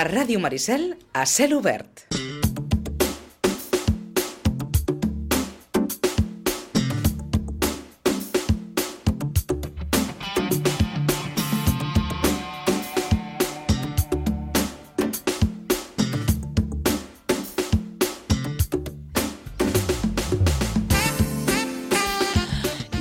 [0.00, 2.06] A Ràdio Maricel, a cel obert.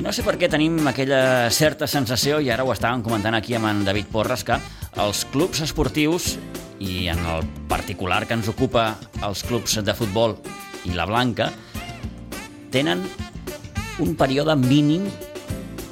[0.03, 3.71] No sé per què tenim aquella certa sensació, i ara ho estàvem comentant aquí amb
[3.71, 4.59] en David Porres, que
[4.99, 6.33] els clubs esportius,
[6.79, 8.93] i en el particular que ens ocupa
[9.25, 10.37] els clubs de futbol
[10.87, 11.49] i la Blanca,
[12.71, 13.03] tenen
[13.99, 15.09] un període mínim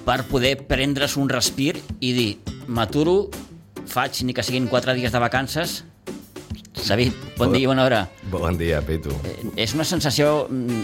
[0.07, 2.31] per poder prendre's un respir i dir,
[2.67, 3.27] m'aturo,
[3.87, 5.81] faig ni que siguin quatre dies de vacances.
[6.87, 8.01] David, bon dia i bona hora.
[8.31, 9.11] Bon dia, Pitu.
[9.27, 10.83] Eh, És una sensació mm,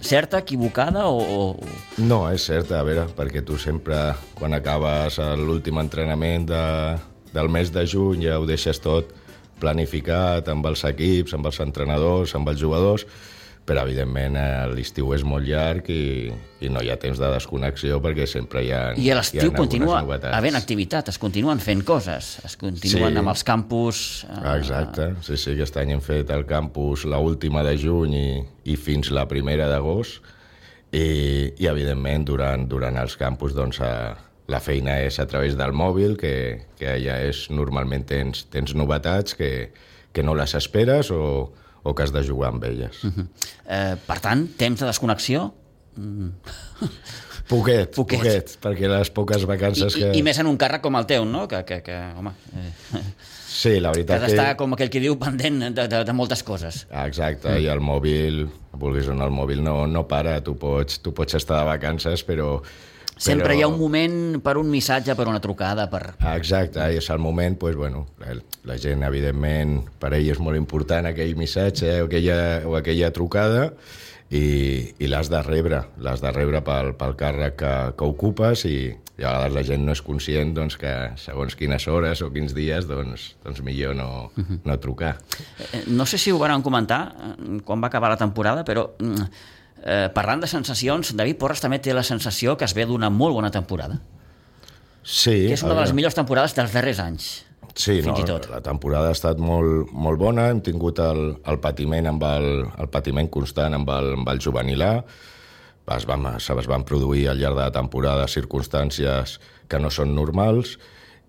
[0.00, 1.18] certa, equivocada o...
[1.18, 1.70] o...
[1.98, 6.62] No, és cert, a veure, perquè tu sempre, quan acabes l'últim entrenament de,
[7.34, 9.10] del mes de juny, ja ho deixes tot
[9.60, 13.04] planificat amb els equips, amb els entrenadors, amb els jugadors,
[13.70, 16.30] però evidentment eh, l'estiu és molt llarg i,
[16.64, 20.00] i no hi ha temps de desconnexió perquè sempre hi ha I a l'estiu continua
[20.02, 20.32] novetats.
[20.34, 23.20] havent activitat, es continuen fent coses, es continuen Sí.
[23.20, 24.00] amb els campus...
[24.26, 28.28] eh, Exacte, sí, sí, aquest any hem fet el campus la última de juny i,
[28.72, 30.18] i fins la primera d'agost
[30.90, 34.16] i, i evidentment durant, durant els campus doncs, a,
[34.50, 36.34] la feina és a través del mòbil que,
[36.80, 39.70] que ja és normalment tens, tens novetats que,
[40.12, 41.22] que no les esperes o,
[41.82, 43.04] o que has de jugar amb elles.
[43.04, 43.26] Mm -hmm.
[43.66, 45.52] Eh, per tant, temps de desconnexió
[47.50, 48.18] Poquet, Poquet.
[48.18, 50.10] poquet, perquè les poques vacances i, que...
[50.14, 51.48] i més en un càrrec com el teu, no?
[51.50, 53.00] Que, que, que home, eh,
[53.50, 56.44] Sí, la que veritat has d'estar, com aquell que diu, pendent de, de, de moltes
[56.46, 56.84] coses.
[56.92, 58.44] Ah, Exacte, i el mòbil,
[58.78, 62.22] vulguis o no, el mòbil no, no para, tu pots, tu pots estar de vacances,
[62.24, 62.60] però...
[63.20, 63.58] Sempre però...
[63.58, 66.14] hi ha un moment per un missatge, per una trucada, per...
[66.24, 68.32] Ah, Exacte, i és el moment, doncs, bueno, la,
[68.64, 73.66] la gent, evidentment, per ell és molt important aquell missatge o aquella, o aquella trucada,
[74.30, 78.76] i, i l'has de rebre, l'has de rebre pel, pel càrrec que, que ocupes i,
[79.18, 82.54] i a vegades la gent no és conscient doncs, que segons quines hores o quins
[82.56, 84.30] dies doncs, doncs millor no,
[84.64, 85.16] no trucar.
[85.72, 89.26] Eh, No sé si ho van comentar eh, quan va acabar la temporada, però mm,
[89.84, 93.38] eh, parlant de sensacions, David Porres també té la sensació que es ve d'una molt
[93.38, 94.00] bona temporada,
[95.02, 97.28] Sí, que és una de les millors temporades dels darrers anys.
[97.74, 98.12] Sí, no,
[98.50, 102.48] la temporada ha estat molt, molt bona, hem tingut el, el patiment amb el,
[102.82, 104.94] el patiment constant amb el, amb el juvenil A,
[105.96, 110.14] es van, se es van produir al llarg de la temporada circumstàncies que no són
[110.14, 110.76] normals.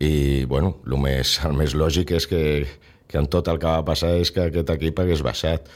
[0.02, 2.42] I bueno, el més, el més lògic és que,
[3.08, 5.70] que en tot el que va passar és que aquest equip hagués baixat.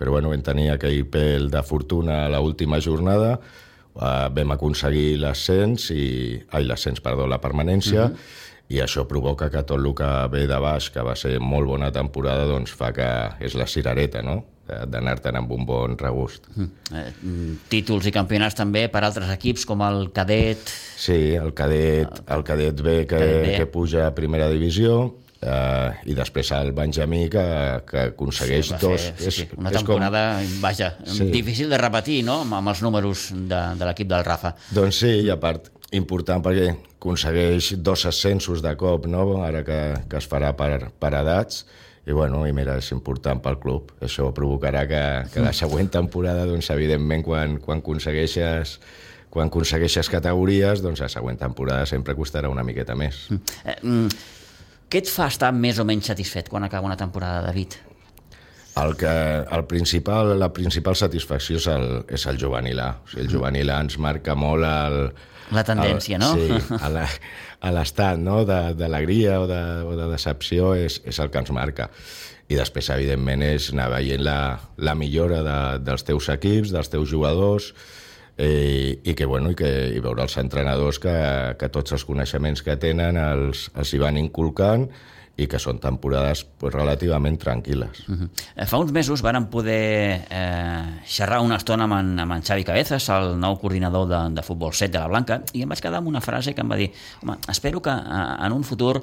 [0.00, 5.90] Però bueno, vam tenir aquell pèl de fortuna a l'última jornada, eh, vam aconseguir l'ascens,
[5.92, 8.38] i, ai, l'ascens, perdó, la permanència, uh -huh.
[8.70, 11.92] i això provoca que tot el que ve de baix, que va ser molt bona
[11.92, 14.44] temporada, doncs fa que és la cirereta, no?,
[14.86, 16.46] d'anar-te'n amb un bon regust.
[16.56, 22.22] Eh, mm, títols i campionats també per altres equips com el Cadet, Sí, el cadet,
[22.28, 23.56] el cadet B que, Cadet B.
[23.56, 27.44] que puja a primera divisió eh, i després el Benjamí que,
[27.88, 29.08] que aconsegueix va dos...
[29.08, 30.22] fer, sí, sí, una és temporada,
[30.60, 31.30] vaja, Sí.
[31.32, 34.54] difícil de repetir, no?, amb, amb els números de, de l'equip del Rafa.
[34.76, 36.70] Doncs sí, i a part, important perquè
[37.00, 39.42] aconsegueix dos ascensos de cop, no?
[39.42, 41.64] ara que, que es farà per, per edats,
[42.06, 43.92] i bueno, i mira, és important pel club.
[44.02, 45.02] Això provocarà que,
[45.32, 48.78] que la següent temporada, doncs, evidentment, quan, quan aconsegueixes
[49.30, 53.28] quan aconsegueixes categories, doncs la següent temporada sempre costarà una miqueta més.
[53.62, 54.08] Eh, mm,
[54.90, 57.78] què et fa estar més o menys satisfet quan acaba una temporada, David?
[58.80, 59.10] El que,
[59.56, 62.90] el principal, la principal satisfacció és el, és el juvenil A.
[63.02, 64.98] O sigui, el juvenil A ens marca molt el...
[65.50, 66.32] La tendència, el, no?
[66.38, 66.76] Sí,
[67.66, 68.44] a l'estat no?
[68.48, 71.90] De- d'alegria o, de, o de decepció és, és el que ens marca.
[72.50, 74.38] I després, evidentment, és anar veient la,
[74.78, 77.72] la millora de, dels teus equips, dels teus jugadors,
[78.40, 81.14] eh, i, que, bueno, i, que, i veure els entrenadors que,
[81.60, 84.88] que tots els coneixements que tenen els, els hi van inculcant
[85.40, 88.02] i que són temporades pues, relativament tranquil·les.
[88.08, 88.28] Uh -huh.
[88.56, 92.64] eh, fa uns mesos vàrem poder eh, xerrar una estona amb en, amb en Xavi
[92.64, 95.98] Cabezas, el nou coordinador de, de futbol 7 de la Blanca, i em vaig quedar
[95.98, 99.02] amb una frase que em va dir home, espero que eh, en un futur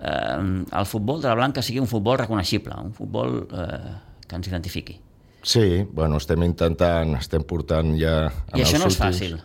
[0.00, 3.94] eh, el futbol de la Blanca sigui un futbol reconeixible, un futbol eh,
[4.26, 5.05] que ens identifiqui.
[5.46, 8.26] Sí, bueno, estem intentant, estem portant ja...
[8.50, 9.36] I això no és fàcil.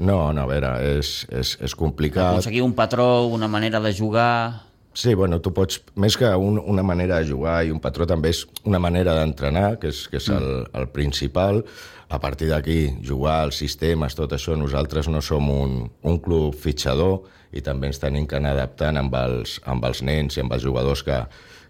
[0.00, 2.38] No, no, a veure, és, és, és complicat.
[2.38, 4.64] Aconseguir un patró, una manera de jugar...
[4.96, 8.32] Sí, bueno, tu pots, més que un, una manera de jugar i un patró també
[8.32, 11.60] és una manera d'entrenar, que és, que és el, el principal.
[12.08, 15.76] A partir d'aquí, jugar, els sistemes, tot això, nosaltres no som un,
[16.08, 20.40] un club fitxador i també ens tenim que anar adaptant amb els, amb els nens
[20.40, 21.20] i amb els jugadors que,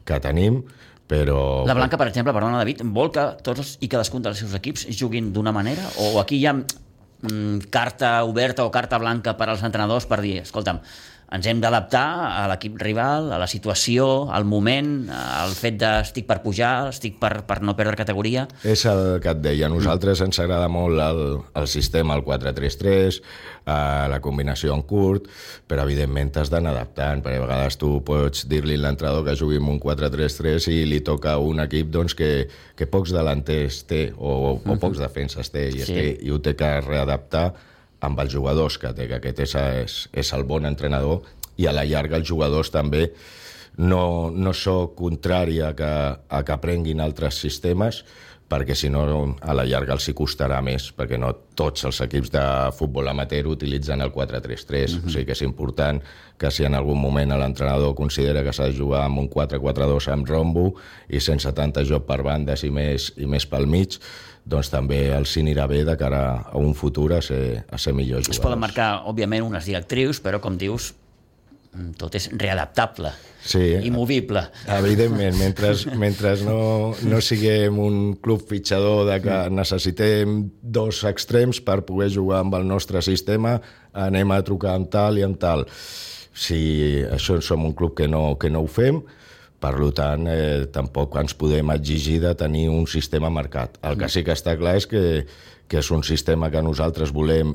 [0.06, 0.62] que tenim,
[1.12, 1.64] però...
[1.68, 5.32] La Blanca, per exemple, perdona, David, vol que tots i cadascun dels seus equips juguin
[5.34, 5.84] d'una manera?
[6.00, 10.38] O aquí hi ha mm, carta oberta o carta blanca per als entrenadors per dir,
[10.46, 10.80] escolta'm,
[11.32, 16.26] ens hem d'adaptar a l'equip rival, a la situació, al moment, al fet de estic
[16.28, 18.44] per pujar, estic per, per no perdre categoria.
[18.68, 19.66] És el que et deia.
[19.66, 21.22] A nosaltres ens agrada molt el,
[21.56, 23.18] el sistema, el 4-3-3,
[23.64, 23.72] eh,
[24.12, 25.30] la combinació en curt,
[25.68, 29.60] però evidentment t'has d'anar adaptant, perquè a vegades tu pots dir-li a l'entrenador que jugui
[29.62, 32.32] amb un 4-3-3 i li toca un equip doncs, que,
[32.76, 35.94] que pocs delanters té o, o pocs defenses té i, Sí.
[35.96, 36.08] sí.
[36.28, 37.52] i ho té que readaptar
[38.02, 41.22] amb els jugadors que que aquest és, és, és el bon entrenador
[41.56, 43.10] i a la llarga els jugadors també
[43.76, 45.92] no, no sóc contrari a que,
[46.28, 48.02] a que aprenguin altres sistemes
[48.52, 49.04] perquè si no
[49.40, 52.42] a la llarga els hi costarà més, perquè no tots els equips de
[52.76, 56.02] futbol amateur utilitzen el 4-3-3, o sigui que és important
[56.36, 60.28] que si en algun moment l'entrenador considera que s'ha de jugar amb un 4-4-2 amb
[60.28, 60.66] rombo
[61.08, 63.96] i sense tanta joc per bandes i més, i més pel mig,
[64.44, 68.26] doncs també els anirà bé de cara a un futur a ser, a ser millors
[68.26, 68.42] Es jugadors.
[68.46, 70.94] poden marcar, òbviament, unes directrius, però, com dius,
[71.72, 73.12] mm, tot és readaptable
[73.44, 73.58] Sí.
[73.82, 74.42] i movible.
[74.68, 81.80] Evidentment, mentre, mentre no, no siguem un club fitxador de que necessitem dos extrems per
[81.84, 83.60] poder jugar amb el nostre sistema,
[83.92, 85.66] anem a trucar amb tal i amb tal.
[86.32, 89.02] Si això som un club que no, que no ho fem,
[89.62, 93.78] per tant, eh, tampoc ens podem exigir de tenir un sistema marcat.
[93.82, 95.02] El que sí que està clar és que,
[95.70, 97.54] que és un sistema que nosaltres volem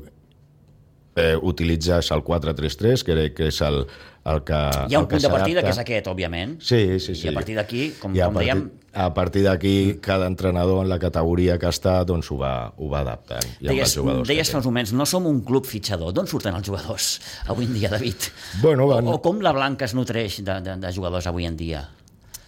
[1.17, 3.83] eh, utilitzar és el 4-3-3, que, que és el,
[4.27, 6.57] el que Hi ha un punt de partida que és aquest, òbviament.
[6.63, 7.27] Sí, sí, sí.
[7.27, 8.67] I a partir d'aquí, com, I a com partir, dèiem,
[8.97, 13.03] A partir d'aquí, cada entrenador en la categoria que està, doncs ho va, ho va
[13.03, 13.45] adaptant.
[13.61, 16.15] I deies, jugadors deies fa uns moments, no som un club fitxador.
[16.17, 17.11] D'on surten els jugadors
[17.45, 18.31] avui en dia, David?
[18.63, 21.59] Bueno, van, O, o com la Blanca es nutreix de, de, de jugadors avui en
[21.59, 21.83] dia?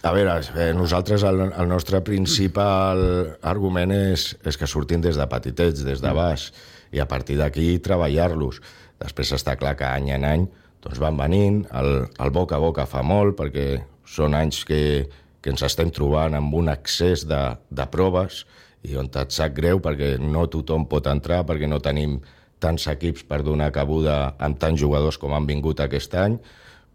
[0.02, 3.02] A veure, eh, nosaltres el, el nostre principal
[3.42, 6.50] argument és, és que surtin des de petitets, des de baix,
[6.90, 8.62] i a partir d'aquí treballar-los.
[9.00, 10.48] Després està clar que any en any
[10.80, 15.04] doncs van venint, el, el boca a boca fa molt, perquè són anys que,
[15.44, 18.44] que ens estem trobant amb un excés de, de proves
[18.88, 22.16] i on et sap greu perquè no tothom pot entrar, perquè no tenim
[22.60, 26.38] tants equips per donar cabuda amb tants jugadors com han vingut aquest any,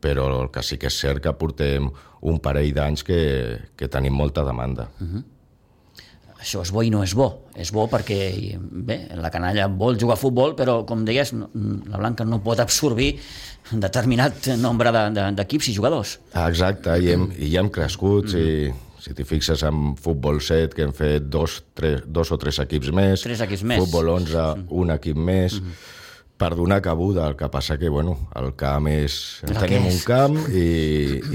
[0.06, 1.90] però el que sí que és cert que portem
[2.25, 3.18] un parell d'anys que,
[3.78, 4.86] que tenim molta demanda.
[6.46, 7.25] Això és bo i no és bo.
[7.57, 8.18] És bo perquè,
[8.60, 13.16] bé, la canalla vol jugar a futbol, però, com deies, la Blanca no pot absorbir
[13.74, 16.19] un determinat nombre de- de- d'equips i jugadors.
[16.44, 18.46] Exacte, i hem, i hem crescut, si,
[19.02, 22.92] si t'hi fixes en futbol 7, que hem fet dos, tres, dos o tres equips
[22.94, 23.81] més, Tres equips més.
[23.81, 25.57] futbol 11, un equip més,
[26.37, 29.39] per donar cabuda, el que passa que, bueno, el camp és...
[29.47, 29.95] El tenim és.
[29.95, 30.65] un camp i,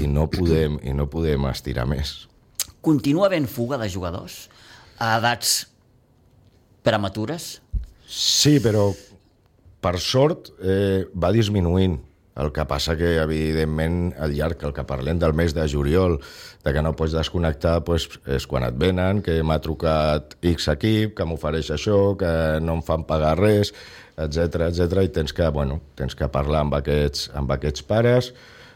[0.03, 2.27] i, no podem, i no podem estirar més.
[2.85, 4.45] Continua havent fuga de jugadors
[5.01, 5.55] a edats
[6.85, 7.55] prematures?
[8.05, 8.91] Sí, però
[9.81, 11.99] per sort eh, va disminuint.
[12.41, 16.15] El que passa que, evidentment, al llarg, el que parlem del mes de juliol,
[16.63, 21.11] de que no pots desconnectar, pues, és quan et venen, que m'ha trucat X equip,
[21.17, 22.31] que m'ofereix això, que
[22.63, 23.73] no em fan pagar res,
[24.17, 28.31] etc etc i tens que, bueno, tens que parlar amb aquests, amb aquests pares,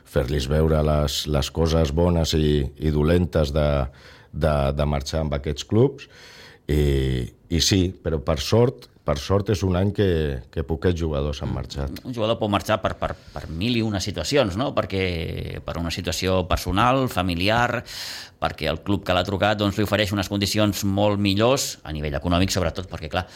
[0.06, 3.70] fer-los veure les, les coses bones i, i dolentes de,
[4.32, 6.10] de, de marxar amb aquests clubs,
[6.68, 10.08] i, i sí, però per sort, per sort és un any que,
[10.51, 12.00] que poquets jugadors han marxat.
[12.01, 14.72] Un jugador pot marxar per, per, per mil i una situacions, no?
[14.77, 17.84] perquè per una situació personal, familiar,
[18.42, 22.18] perquè el club que l'ha trucat doncs, li ofereix unes condicions molt millors, a nivell
[22.18, 23.27] econòmic sobretot, perquè clar,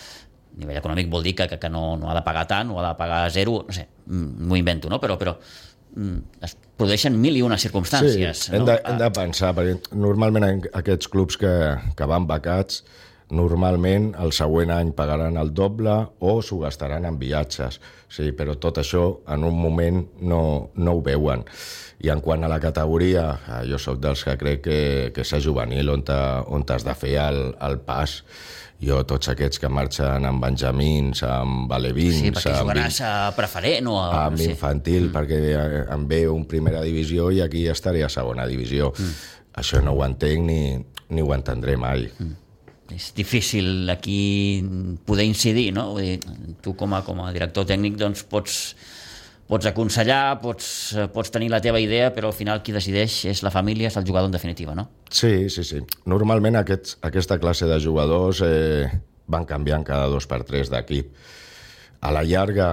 [0.58, 2.88] nivell econòmic vol dir que, que, que no, no ha de pagar tant, o ha
[2.90, 5.00] de pagar zero, no sé, mm, m'ho invento, no?
[5.00, 5.36] però, però
[5.96, 8.46] mm, es produeixen mil i una circumstàncies.
[8.48, 8.72] Sí, hem no?
[8.72, 11.54] de, hem de pensar, perquè normalment en aquests clubs que,
[11.96, 12.84] que van becats,
[13.30, 15.94] normalment el següent any pagaran el doble
[16.26, 17.80] o s'ho gastaran en viatges.
[18.10, 20.42] Sí, però tot això en un moment no,
[20.76, 21.46] no ho veuen.
[22.02, 24.80] I en quant a la categoria, eh, jo sóc dels que crec que,
[25.14, 26.18] que és juvenil on, te,
[26.50, 28.22] on t'has de fer el, el pas.
[28.80, 32.22] Jo, tots aquests que marxen amb benjamins, amb alevins...
[32.22, 34.06] Sí, perquè amb jugaràs a preferent o a...
[34.22, 34.54] amb no sé.
[34.54, 35.16] infantil, mm.
[35.18, 38.94] perquè eh, em ve un primera divisió i aquí estaré a segona divisió.
[38.96, 39.18] Mm.
[39.60, 40.62] Això no ho entenc ni,
[41.12, 42.08] ni ho entendré mai.
[42.08, 42.38] Mm.
[42.96, 44.64] és difícil aquí
[45.06, 45.92] poder incidir, no?
[45.94, 48.56] Vull dir, tu com a, com a director tècnic doncs pots,
[49.50, 53.42] pots aconsellar, pots, eh, pots tenir la teva idea, però al final qui decideix és
[53.42, 54.90] la família, és el jugador en definitiva, no?
[55.10, 55.82] Sí, sí, sí.
[56.06, 58.86] Normalment aquests, aquesta classe de jugadors eh,
[59.26, 61.10] van canviant cada dos per tres d'equip.
[62.06, 62.70] A la llarga,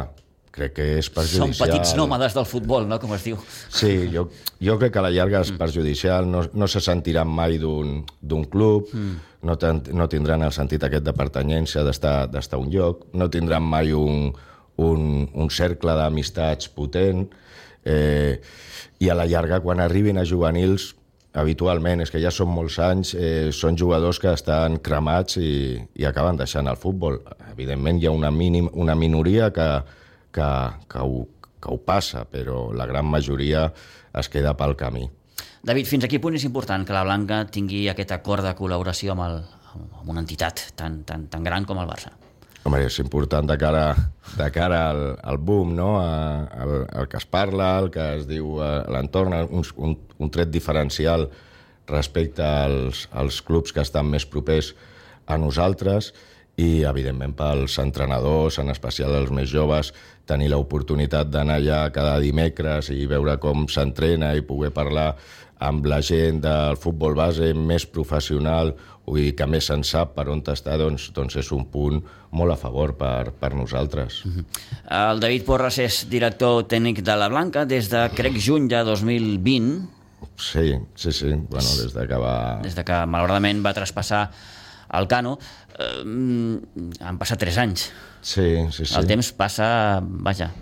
[0.57, 1.71] crec que és Són perjudicial.
[1.71, 3.41] petits nòmades del futbol, no?, com es diu.
[3.73, 4.27] Sí, jo,
[4.61, 8.93] jo crec que a la llarga és perjudicial, no, no se sentiran mai d'un club,
[8.93, 9.17] mm.
[9.49, 13.31] no, ten, no tindran el sentit aquest de pertanyència, d'estar d'estar a un lloc, no
[13.33, 14.31] tindran mai un,
[14.83, 17.27] un, un cercle d'amistats potent,
[17.85, 18.41] eh,
[18.99, 20.95] i a la llarga, quan arribin a juvenils,
[21.37, 26.07] habitualment, és que ja són molts anys, eh, són jugadors que estan cremats i, i
[26.09, 27.21] acaben deixant el futbol.
[27.53, 29.69] Evidentment hi ha una, mínim, una minoria que,
[30.33, 30.49] que,
[30.89, 31.27] que, ho,
[31.61, 33.69] que ho passa, però la gran majoria
[34.17, 35.05] es queda pel camí.
[35.67, 39.13] David, fins a quin punt és important que la Blanca tingui aquest acord de col·laboració
[39.13, 39.41] amb, el,
[39.77, 42.15] amb una entitat tan, tan, tan gran com el Barça?
[42.67, 43.93] Home, és important de cara,
[44.35, 45.93] de cara al, al boom, no?
[46.01, 50.33] A, al, al que es parla, el que es diu a l'entorn, un, un, un
[50.35, 51.29] tret diferencial
[51.87, 54.73] respecte als, als clubs que estan més propers
[55.31, 56.11] a nosaltres
[56.59, 59.93] i, evidentment, pels entrenadors, en especial els més joves,
[60.27, 65.13] tenir l'oportunitat d'anar allà cada dimecres i veure com s'entrena i poder parlar
[65.59, 68.75] amb la gent del futbol base més professional
[69.17, 72.01] i que més se'n sap per on està, doncs, doncs és un punt
[72.37, 74.25] molt a favor per, per nosaltres.
[74.25, 74.45] Mm -hmm.
[75.13, 79.89] El David Porras és director tècnic de la Blanca des de, crec, juny de 2020.
[80.37, 81.29] Sí, sí, sí.
[81.49, 82.61] Bueno, des de que va...
[82.63, 84.31] Des de que, malauradament, va traspassar
[84.93, 85.39] el Cano.
[85.79, 86.03] Eh,
[87.01, 87.93] han passat tres anys.
[88.21, 88.95] Sí, sí, sí.
[88.99, 90.53] El temps passa, vaja,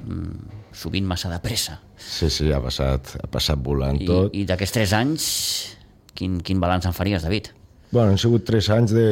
[0.72, 1.80] sovint massa de pressa.
[1.96, 4.34] Sí, sí, ha passat, ha passat volant I, tot.
[4.34, 5.24] I d'aquests tres anys,
[6.14, 7.52] quin, quin balanç en faries, David?
[7.90, 9.08] Bueno, han sigut tres anys de...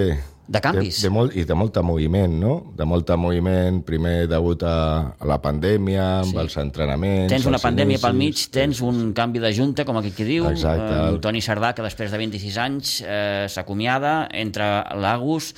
[0.53, 0.97] De canvis.
[0.99, 2.73] De, de molt, I de molta moviment, no?
[2.77, 4.73] De molta moviment, primer degut a,
[5.15, 6.39] a la pandèmia, amb Sí.
[6.43, 7.31] els entrenaments...
[7.31, 10.49] Tens una pandèmia pel mig, inicis, tens un canvi de junta, com aquell que diu,
[10.51, 10.99] Exacte.
[11.15, 15.53] eh, Toni Sardà, que després de 26 anys eh, s'acomiada, entra l'Agus,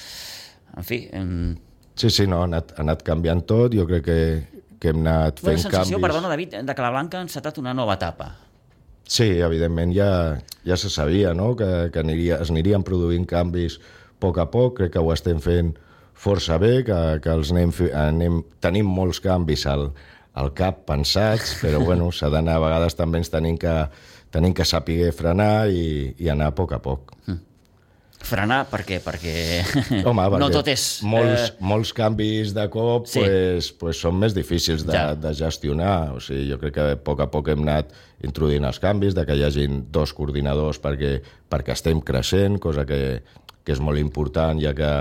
[0.77, 1.07] en fi...
[1.11, 1.55] Eh,
[1.95, 4.15] Sí, sí, no, ha anat, ha anat canviant tot, jo crec que,
[4.85, 6.05] que hem anat fent sensació, canvis...
[6.05, 8.35] perdona, David, de que la Blanca ha encetat una nova etapa.
[9.09, 10.09] Sí, evidentment ja,
[10.65, 11.53] ja se sabia no?
[11.57, 15.41] que, que aniria, es anirien produint canvis a poc a poc, crec que ho estem
[15.45, 15.75] fent
[16.15, 19.89] força bé, que, que els anem, anem, tenim molts canvis al,
[20.41, 23.75] al cap pensats, però bueno, s'ha d'anar, a vegades també ens tenim que,
[24.35, 27.15] tenim que saber frenar i, i anar a poc a poc.
[28.25, 28.99] Frenar, per què?
[29.05, 29.35] Perquè,
[30.09, 30.85] Home, perquè no tot és...
[31.07, 33.21] Molts, eh, molts canvis de cop Sí.
[33.21, 35.15] pues, pues són més difícils de, Ja.
[35.15, 36.15] de gestionar.
[36.17, 37.93] O sigui, jo crec que a poc a poc hem anat
[38.25, 41.19] introduint els canvis, de que hi hagin dos coordinadors perquè,
[41.53, 43.21] perquè estem creixent, cosa que,
[43.65, 44.93] que és molt important, ja que,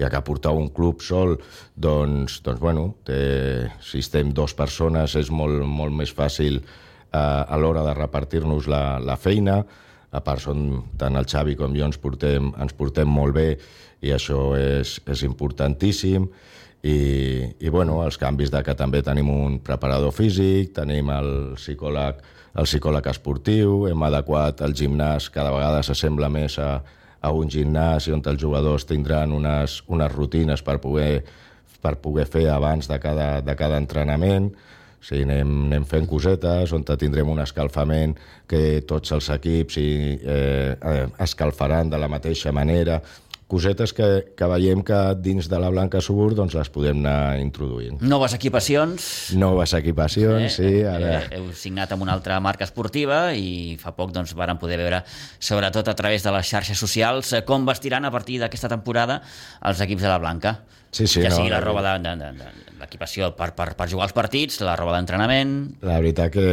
[0.00, 1.36] ja que portar un club sol,
[1.76, 7.56] doncs, doncs bueno, té, si estem dues persones és molt, molt més fàcil eh, a
[7.62, 9.60] l'hora de repartir-nos la, la feina,
[10.14, 10.66] a part són,
[11.00, 13.48] tant el Xavi com jo ens portem, ens portem molt bé
[14.04, 16.28] i això és, és importantíssim
[16.84, 16.96] i,
[17.64, 22.20] i bueno, els canvis de que també tenim un preparador físic, tenim el psicòleg,
[22.60, 26.76] el psicòleg esportiu, hem adequat el gimnàs, cada vegada s'assembla més a,
[27.24, 31.24] a un gimnàs i on els jugadors tindran unes, unes rutines per poder,
[31.80, 34.52] per poder fer abans de cada, de cada entrenament.
[35.04, 38.16] Sigui, anem, anem fent cosetes on tindrem un escalfament
[38.48, 43.02] que tots els equips i, eh, eh, escalfaran de la mateixa manera.
[43.44, 47.98] Cosetes que, que veiem que dins de la Blanca Subur doncs, les podem anar introduint.
[48.00, 51.18] Noves equipacions, Noves equipacions, sí, ara...
[51.18, 55.02] Eh, heu signat amb una altra marca esportiva i fa poc doncs, varen poder veure,
[55.36, 59.20] sobretot a través de les xarxes socials, eh, com vestiran a partir d'aquesta temporada
[59.60, 60.56] els equips de la Blanca.
[60.94, 63.88] Sí, sí, ja no, sigui la roba de, de, de, de l'equipació per, per, per
[63.90, 65.54] jugar als partits, la roba d'entrenament...
[65.84, 66.44] La veritat que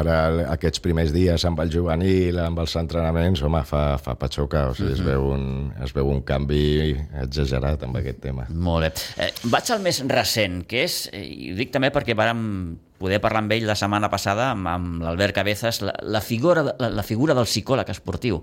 [0.00, 0.16] ara
[0.54, 4.96] aquests primers dies amb el juvenil, amb els entrenaments, home, fa, fa patxoca, o sigui,
[4.96, 5.44] es, veu un,
[5.84, 8.48] es veu un canvi exagerat amb aquest tema.
[8.50, 8.90] Molt bé.
[9.26, 12.42] Eh, vaig al més recent, que és, eh, i ho dic també perquè vàrem
[12.98, 16.90] poder parlar amb ell la setmana passada, amb, amb l'Albert Cabezas, la, la, figura, la,
[16.90, 18.42] la figura del psicòleg esportiu.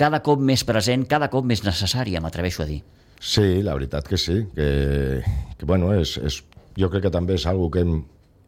[0.00, 2.80] Cada cop més present, cada cop més necessària, m'atreveixo a dir.
[3.20, 5.20] Sí, la veritat que sí, que,
[5.58, 6.40] que bueno, és, és,
[6.80, 8.00] jo crec que també és algo que hem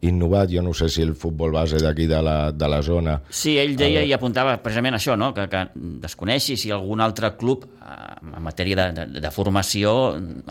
[0.03, 3.53] innovat, jo no sé si el futbol base d'aquí de, la, de la zona Sí,
[3.61, 5.31] ell deia i apuntava precisament això, no?
[5.35, 5.63] que, que
[6.03, 9.93] desconeixi si algun altre club eh, en matèria de, de, de formació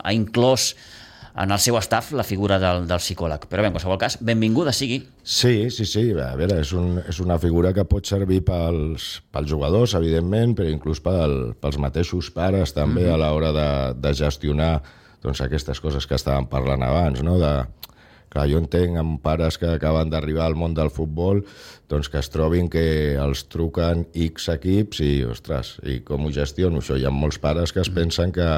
[0.01, 0.71] ha inclòs
[1.35, 3.47] en el seu staff la figura del, del psicòleg.
[3.49, 5.01] Però bé, en qualsevol cas, benvinguda sigui.
[5.25, 9.51] Sí, sí, sí, a veure, és, un, és una figura que pot servir pels, pels
[9.51, 13.71] jugadors, evidentment, però inclús pel, pels mateixos pares també a l'hora de,
[14.03, 14.75] de gestionar
[15.23, 17.39] doncs, aquestes coses que estàvem parlant abans, no?
[17.41, 17.53] de,
[18.33, 21.45] clar, jo entenc amb pares que acaben d'arribar al món del futbol
[21.89, 22.85] doncs que es trobin que
[23.21, 26.99] els truquen X equips i, ostres, i com ho gestiono això?
[26.99, 28.49] Hi ha molts pares que es pensen que,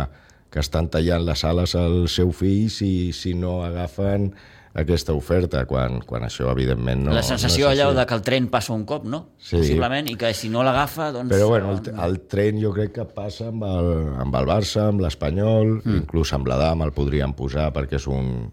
[0.54, 4.30] que estan tallant les ales al seu fill si, si no agafen
[4.74, 7.12] aquesta oferta, quan, quan això, evidentment, no...
[7.14, 9.20] la sensació no allò de que el tren passa un cop, no?
[9.38, 9.60] Sí.
[9.60, 11.30] Possiblement, i que si no l'agafa, doncs...
[11.30, 13.90] Però bueno, el, el tren jo crec que passa amb el,
[14.24, 15.98] amb el Barça, amb l'Espanyol, mm.
[16.02, 18.50] inclús amb l'Adam el podríem posar perquè és un...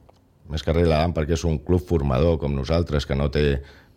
[0.52, 3.46] Més que res l'Adam perquè és un club formador com nosaltres, que no té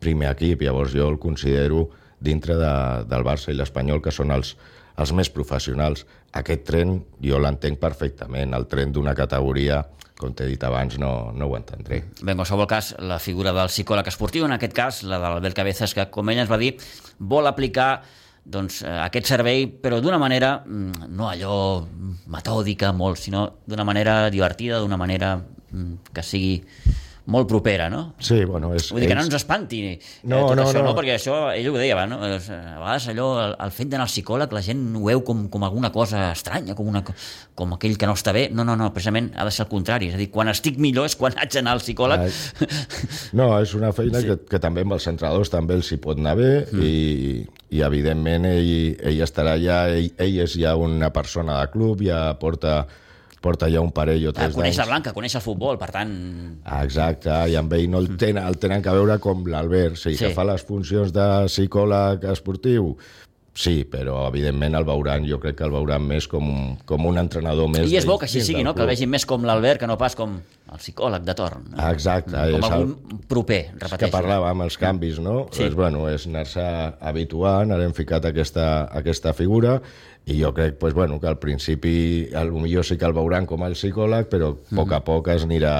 [0.00, 1.88] primer equip, llavors jo el considero
[2.24, 2.74] dintre de,
[3.10, 4.54] del Barça i l'Espanyol, que són els,
[5.00, 6.04] els més professionals.
[6.38, 9.82] Aquest tren jo l'entenc perfectament, el tren d'una categoria,
[10.18, 12.04] com t'he dit abans, no, no ho entendré.
[12.20, 15.94] Bé, en qualsevol cas, la figura del psicòleg esportiu, en aquest cas, la d'Albert Cabezas,
[15.96, 16.74] que, com ell ens va dir,
[17.18, 17.88] vol aplicar
[18.44, 21.56] doncs, eh, aquest servei, però d'una manera, mm, no allò
[22.30, 26.62] metòdica molt, sinó d'una manera divertida, d'una manera mm, que sigui
[27.26, 28.14] molt propera, no?
[28.20, 28.90] Sí, bueno, és...
[28.92, 29.92] Vull dir que no ens espanti eh,
[30.28, 30.90] No, tot no, això, no.
[30.90, 30.94] no.
[30.98, 32.18] Perquè això, ell ho deia, va, no?
[32.26, 35.46] Eh, A vegades allò, el, el fet d'anar al psicòleg, la gent ho veu com,
[35.48, 37.14] com alguna cosa estranya, com, una, co-
[37.56, 38.50] com aquell que no està bé.
[38.52, 40.10] No, no, no, precisament ha de ser el contrari.
[40.12, 42.28] És a dir, quan estic millor és quan haig d'anar al psicòleg.
[43.40, 44.28] No, és una feina sí.
[44.28, 46.82] que, que també amb els entrenadors també els hi pot anar bé mm.
[46.84, 47.46] i,
[47.78, 48.68] i evidentment ell,
[49.00, 52.82] ell estarà allà, ell, ell és ja una persona de club, ja porta,
[53.44, 54.92] porta ja un parell o Ah, tres coneix la d'anys.
[54.94, 56.14] Blanca, coneix el futbol, per tant...
[56.64, 60.14] Ah, Exacte, i amb ell no el tenen, el tenen que veure com l'Albert, sí,
[60.14, 60.16] Sí.
[60.16, 62.94] sí, que fa les funcions de psicòleg esportiu,
[63.54, 67.20] Sí, però evidentment el veuran, jo crec que el veuran més com un, com un
[67.20, 67.86] entrenador més...
[67.86, 68.72] I és bo que així sigui, no?
[68.74, 70.32] Que el vegin més com l'Albert que no pas com
[70.72, 71.68] el psicòleg de torn.
[71.78, 74.00] Ah, Exacte, Com és el- algun proper, És repeteixo.
[74.00, 75.36] que parlàvem els canvis, no?
[75.54, 75.68] Sí.
[75.68, 76.66] És, bueno, és anar-se
[76.98, 79.76] habituant, ara hem ficat aquesta, aquesta figura
[80.26, 83.44] i jo crec pues, bueno, que al principi a lo millor sí que el veuran
[83.44, 85.72] com el psicòleg, però a poc a poc es anirà,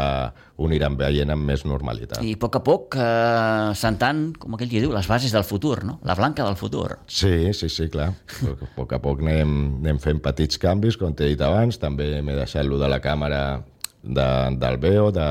[0.57, 2.21] ho aniran veient amb més normalitat.
[2.21, 5.79] I a poc a poc eh, sentant, com aquell que diu, les bases del futur,
[5.89, 5.97] no?
[6.05, 6.99] La blanca del futur.
[7.07, 8.11] Sí, sí, sí, clar.
[8.45, 11.81] A poc a poc anem, anem fent petits canvis, com t'he dit abans.
[11.81, 13.63] També m'he deixat lo de la càmera
[14.05, 14.29] de,
[14.61, 15.31] del Beo, de,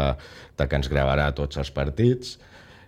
[0.57, 2.39] de que ens gravarà tots els partits.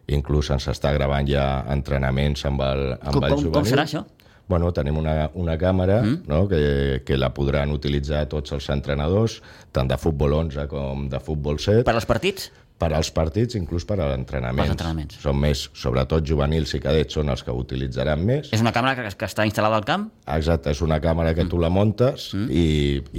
[0.09, 3.71] Inclús ens està gravant ja entrenaments amb el, amb Com- el com- com juvenil.
[3.71, 4.03] serà això?
[4.47, 6.27] Bueno, tenim una, una càmera mm.
[6.29, 9.39] no, que, que la podran utilitzar tots els entrenadors,
[9.73, 12.51] tant de futbol 11 com de futbol 7 Per als partits?
[12.75, 14.73] per als partits, inclús per a l'entrenament.
[14.73, 15.19] Entrenaments.
[15.23, 18.49] Són més, sobretot juvenils i cadets són els que ho utilitzaran més.
[18.55, 20.09] És una càmera que, que està instal·lada al camp?
[20.35, 22.49] Exacte, és una càmera que tu la muntes mm.
[22.51, 22.65] i,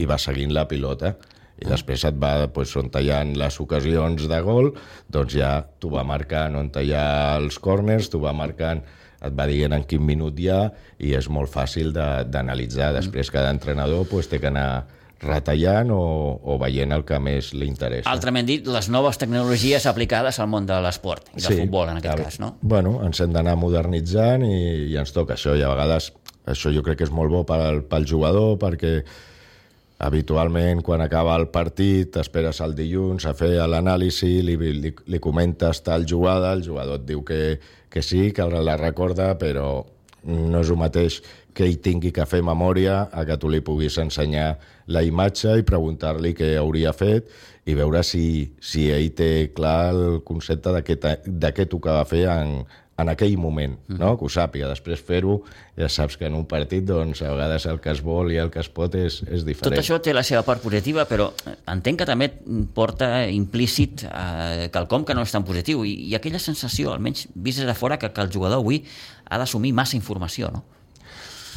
[0.03, 1.15] i va seguint la pilota.
[1.57, 4.75] I després et va, doncs, on hi ha les ocasions de gol,
[5.09, 7.07] doncs ja t'ho va marcant on hi ha
[7.39, 8.85] els corners, t'ho va marcant,
[9.23, 10.61] et va dient en quin minut hi ha,
[10.99, 12.93] i és molt fàcil de- d'analitzar.
[12.95, 14.87] Després cada entrenador doncs, té que anar
[15.23, 16.01] retallant o,
[16.45, 18.11] o veient el que més li interessa.
[18.13, 22.19] Altrament dit, les noves tecnologies aplicades al món de l'esport i del futbol, en aquest
[22.19, 22.51] que, cas, no?
[22.61, 26.11] Bueno, ens hem d'anar modernitzant i, i ens toca això, i a vegades
[26.47, 28.99] això jo crec que és molt bo pel, pel jugador, perquè
[29.99, 35.81] habitualment quan acaba el partit t'esperes el dilluns a fer l'anàlisi, li, li, li comentes
[35.87, 39.87] tal jugada, el jugador et diu que, que sí, que la recorda, però
[40.27, 41.21] no és el mateix
[41.57, 44.57] que ell tingui que fer memòria a que tu li puguis ensenyar
[44.93, 47.31] la imatge i preguntar-li què hauria fet
[47.67, 52.27] i veure si, si ell té clar el concepte de què, de què tocava fer
[52.31, 52.59] en,
[52.99, 54.15] en aquell moment, no?
[54.17, 54.71] que ho sàpiga.
[54.73, 55.43] Després fer-ho,
[55.77, 58.49] ja saps que en un partit doncs, a vegades el que es vol i el
[58.51, 59.75] que es pot és, és diferent.
[59.75, 61.27] Tot això té la seva part positiva, però
[61.69, 62.31] entenc que també
[62.75, 67.61] porta implícit eh, quelcom que no és tan positiu i, i aquella sensació, almenys vist
[67.61, 68.81] des de fora, que, que el jugador avui
[69.29, 70.65] ha d'assumir massa informació, no?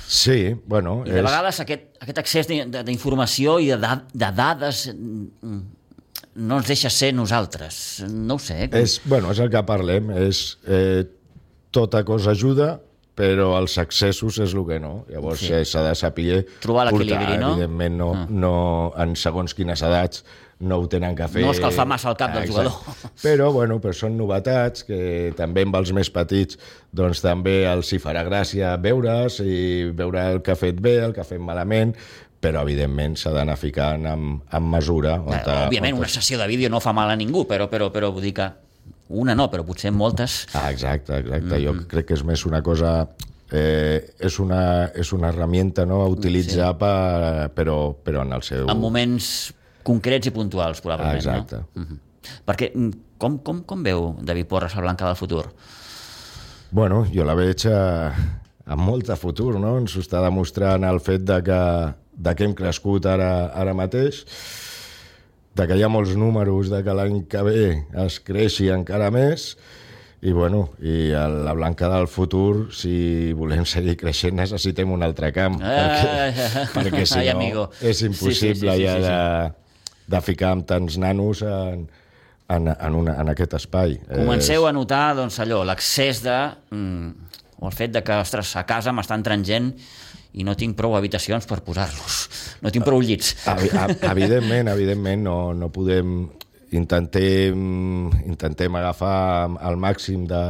[0.10, 1.04] Sí, bueno...
[1.06, 5.60] I de vegades aquest, aquest accés d'informació i de, da- de dades mm,
[6.49, 8.02] no ens deixa ser nosaltres.
[8.10, 8.63] No ho sé.
[8.65, 8.69] eh?
[8.82, 11.04] És, bueno, és el que parlem, és eh,
[11.71, 12.79] tota cosa ajuda,
[13.19, 15.05] però els excessos és el que no.
[15.12, 15.47] Llavors Sí.
[15.51, 15.65] sí.
[15.65, 17.51] s'ha de saber Trobar l'equilibri, no?
[17.58, 18.27] Evidentment, no, Ah.
[18.29, 20.23] no, en segons quines edats
[20.60, 21.41] no ho tenen que fer.
[21.43, 22.69] No escalfar massa el cap del Exacte.
[22.69, 23.12] jugador.
[23.23, 26.58] Però, bueno, però són novetats que també amb els més petits
[26.91, 31.13] doncs també els hi farà gràcia veure's i veure el que ha fet bé, el
[31.13, 31.95] que ha fet malament,
[32.41, 35.19] però evidentment s'ha d'anar ficant amb, amb mesura.
[35.19, 35.34] On
[35.67, 38.34] Òbviament, una sessió de vídeo no fa mal a ningú, però, però, però vull dir
[38.34, 38.49] que
[39.09, 40.43] una no, però potser moltes...
[40.53, 41.45] Ah, exacte, exacte.
[41.45, 41.65] Mm -hmm.
[41.65, 43.09] Jo crec que és més una cosa...
[43.51, 46.77] Eh, és, una, és una herramienta no, a utilitzar, sí.
[46.77, 48.69] per, però, però en el seu...
[48.69, 51.15] en moments concrets i puntuals, probablement.
[51.15, 51.55] Ah, exacte.
[51.55, 51.81] No?
[51.81, 51.99] Mhm.
[52.45, 55.45] Perquè mm, com, com, com veu David Porres la Blanca del futur?
[56.71, 58.11] Bueno, jo la veig eh,
[58.69, 59.77] amb molt de futur, no?
[59.81, 61.61] Ens ho està demostrant el fet de que,
[62.13, 64.23] de que hem crescut ara, ara mateix,
[65.55, 67.62] de que hi ha molts números, de que l'any que ve
[68.05, 69.53] es creixi encara més,
[70.21, 75.31] i bueno, i a la blanca del futur, si volem seguir creixent, necessitem un altre
[75.35, 77.69] camp, perquè, perquè si Ai, no amigo.
[77.79, 79.07] és Sí, sí, sí, impossible sí, ja sí, sí.
[79.07, 81.88] de, de ficar amb tants nanos en,
[82.49, 83.95] en, en, una, en aquest espai.
[84.09, 86.38] Comenceu a notar doncs, allò, l'accés de...
[86.75, 87.27] Mm,
[87.59, 89.73] o el fet de que, ostres, a casa m'està entrant gent
[90.33, 92.19] i no tinc prou habitacions per posar-los.
[92.61, 93.33] No tinc prou llits.
[93.49, 96.21] Evidentment, evidentment, no, no podem...
[96.69, 100.41] Intentem, intentem agafar el màxim de,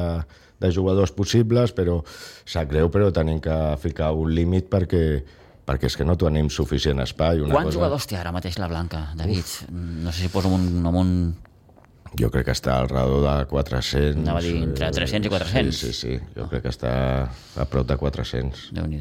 [0.59, 2.01] de jugadors possibles, però
[2.43, 5.03] sap greu, però tenim que ficar un límit perquè,
[5.63, 7.39] perquè és que no tenim suficient espai.
[7.39, 7.77] Una Quants cosa...
[7.77, 9.53] jugadors té ara mateix la Blanca, David?
[9.71, 11.15] No sé si poso un, amb un...
[12.19, 14.19] Jo crec que està al redor de 400.
[14.19, 15.71] Anava a dir entre 300 i 400.
[15.71, 16.19] Sí, sí, sí.
[16.35, 16.91] Jo crec que està
[17.29, 18.67] a prop de 400.
[18.75, 18.99] déu nhi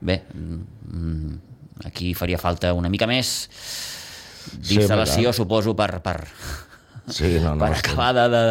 [0.00, 1.32] Bé, mm,
[1.86, 3.48] aquí faria falta una mica més
[4.60, 5.34] d'instal·lació, clar.
[5.34, 6.20] suposo, per, per,
[7.08, 7.60] Sí, no, no.
[7.64, 8.44] per acabar de, de,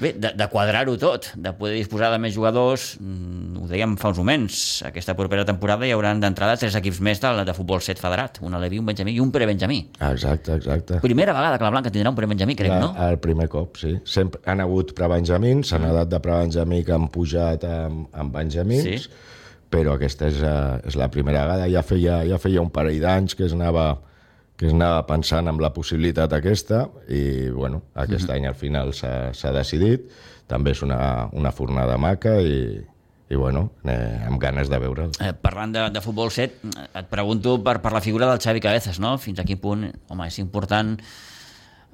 [0.00, 2.96] bé, de, de quadrar-ho tot, de poder disposar de més jugadors.
[3.00, 7.20] Mm, Ho dèiem fa uns moments, aquesta propera temporada hi hauran d'entrada tres equips més
[7.20, 9.80] de, de futbol set federat, un aleví, un benjamí i un prebenjamí.
[10.10, 11.00] Exacte, exacte.
[11.04, 12.94] Primera vegada que la Blanca tindrà un prebenjamí, crec, La- no?
[13.08, 13.94] El primer cop, sí.
[14.04, 19.24] Sempre han hagut prebenjamins, s'han edat de prebenjamí que han pujat amb, amb benjamins, Sí.
[19.70, 21.68] Però aquesta és, eh, és la primera vegada.
[21.70, 23.98] Ja feia, ja feia un parell d'anys que es anava
[24.58, 28.34] que es anava pensant en la possibilitat aquesta i, bueno, aquest Mhm.
[28.34, 30.10] any al final s'ha s'ha decidit.
[30.48, 32.80] També és una, una fornada maca i,
[33.30, 35.10] i bueno, eh, amb ganes de veure'l.
[35.20, 36.56] Eh, parlant de, de futbol set,
[36.94, 39.16] et pregunto per, per la figura del Xavi Cabezas, no?
[39.18, 40.96] Fins a quin punt, home, és important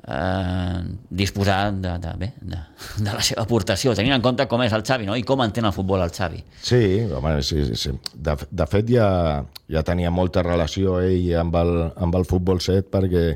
[0.09, 2.61] eh, disposar de, de, bé, de,
[2.99, 5.17] de la seva aportació, tenint en compte com és el Xavi, no?
[5.17, 6.43] I com entén el futbol el Xavi.
[6.61, 7.95] Sí, home, sí, sí.
[8.15, 9.09] De, de fet ja,
[9.71, 13.27] ja tenia molta relació ell amb el, amb el futbol set perquè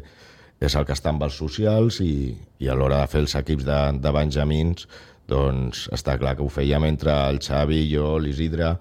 [0.58, 3.66] és el que està amb els socials i, i a l'hora de fer els equips
[3.66, 4.88] de, de benjamins
[5.28, 8.72] doncs està clar que ho fèiem entre el Xavi, jo, l'Isidre,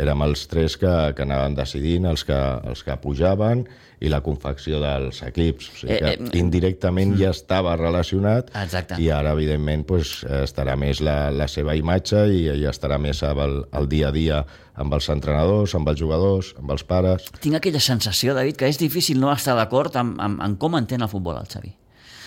[0.00, 3.66] érem els tres que, que anaven decidint, els que, els que pujaven
[4.02, 5.68] i la confecció dels equips.
[5.70, 8.98] O sigui que Eh, eh, indirectament ja estava relacionat Exacte.
[8.98, 13.62] i ara, evidentment, pues, estarà més la, la seva imatge i ella estarà més el,
[13.70, 14.40] el dia a dia
[14.74, 17.28] amb els entrenadors, amb els jugadors, amb els pares.
[17.40, 21.04] Tinc aquella sensació, David, que és difícil no estar d'acord amb, amb, amb com entén
[21.04, 21.76] el futbol el Xavi.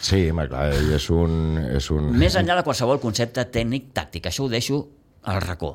[0.06, 1.58] Sí, home, clar, és un...
[1.74, 2.12] És un...
[2.14, 4.84] Més enllà de qualsevol concepte tècnic-tàctic, això ho deixo
[5.26, 5.72] al racó.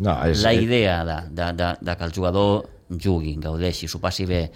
[0.00, 4.26] No, és, La idea de, de, de, de que el jugador jugui, gaudeixi, s'ho passi
[4.26, 4.48] bé,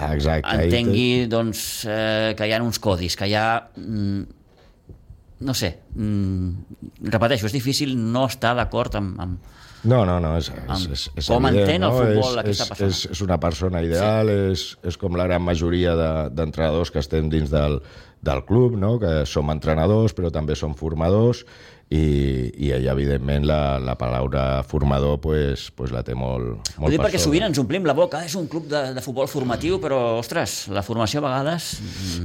[0.00, 0.48] Ah, Exacte.
[0.64, 3.68] entengui doncs, eh, que hi ha uns codis, que hi ha...
[3.76, 4.22] Mm,
[5.40, 9.50] no sé, mm, repeteixo, és difícil no estar d'acord amb, amb...
[9.88, 11.98] No, no, no, és, és, és, és com evident, entén el no?
[12.00, 12.90] futbol és, aquesta persona.
[12.92, 14.38] És, és una persona ideal, sí.
[14.52, 17.78] és, és com la gran majoria de- d'entrenadors que estem dins del,
[18.20, 18.98] del club, no?
[19.00, 21.44] que som entrenadors però també som formadors
[21.90, 22.00] i,
[22.62, 27.00] i ell, evidentment, la, la paraula formador pues, pues la té molt, Ho molt dic
[27.00, 27.24] per perquè sobre.
[27.24, 30.84] sovint ens omplim la boca, és un club de, de futbol formatiu, però, ostres, la
[30.86, 31.66] formació a vegades